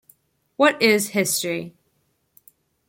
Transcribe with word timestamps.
What 0.57 0.81
Is 0.81 1.09
History? 1.09 1.75